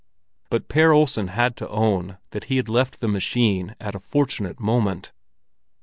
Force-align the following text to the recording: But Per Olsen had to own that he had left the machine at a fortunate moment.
But 0.49 0.67
Per 0.67 0.93
Olsen 0.93 1.27
had 1.27 1.55
to 1.57 1.69
own 1.69 2.17
that 2.31 2.45
he 2.45 2.57
had 2.57 2.67
left 2.67 3.01
the 3.01 3.07
machine 3.07 3.75
at 3.79 3.93
a 3.93 3.99
fortunate 3.99 4.59
moment. 4.59 5.11